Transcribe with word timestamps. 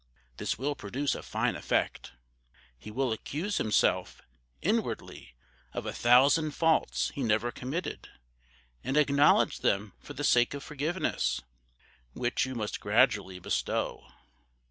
This 0.37 0.57
will 0.57 0.73
produce 0.73 1.13
a 1.13 1.21
fine 1.21 1.55
effect! 1.55 2.13
He 2.75 2.89
will 2.89 3.11
accuse 3.11 3.57
himself, 3.59 4.19
inwardly, 4.59 5.35
of 5.73 5.85
a 5.85 5.93
thousand 5.93 6.55
faults 6.55 7.11
he 7.13 7.21
never 7.21 7.51
committed, 7.51 8.09
and 8.83 8.97
acknowledge 8.97 9.59
them 9.59 9.93
for 9.99 10.13
the 10.15 10.23
sake 10.23 10.55
of 10.55 10.63
forgiveness, 10.63 11.43
which 12.13 12.47
you 12.47 12.55
must 12.55 12.79
gradually 12.79 13.37
bestow. 13.37 14.07